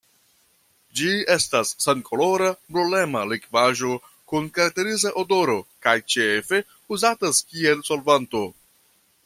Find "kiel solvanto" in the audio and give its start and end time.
7.53-8.43